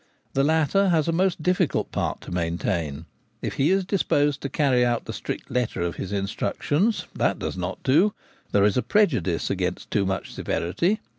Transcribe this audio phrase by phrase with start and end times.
[0.33, 3.05] The latter has a most diffi cult part to maintain.
[3.43, 7.55] If he is disposed to carry out the strict letter of his instructions, that does
[7.55, 8.15] not do—
[8.51, 10.99] there is a prejudice against too much severity.